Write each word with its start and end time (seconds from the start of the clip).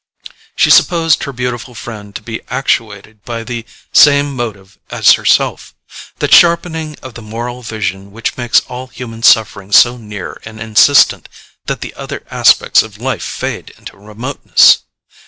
She 0.55 0.71
supposed 0.71 1.25
her 1.25 1.31
beautiful 1.31 1.75
friend 1.75 2.15
to 2.15 2.23
be 2.23 2.41
actuated 2.49 3.23
by 3.23 3.43
the 3.43 3.65
same 3.93 4.35
motive 4.35 4.79
as 4.89 5.11
herself—that 5.11 6.33
sharpening 6.33 6.95
of 7.03 7.13
the 7.13 7.21
moral 7.21 7.61
vision 7.61 8.11
which 8.11 8.35
makes 8.35 8.61
all 8.61 8.87
human 8.87 9.21
suffering 9.21 9.71
so 9.71 9.97
near 9.97 10.41
and 10.43 10.59
insistent 10.59 11.29
that 11.67 11.81
the 11.81 11.93
other 11.93 12.23
aspects 12.31 12.81
of 12.81 12.97
life 12.97 13.21
fade 13.21 13.75
into 13.77 13.95
remoteness. 13.95 14.79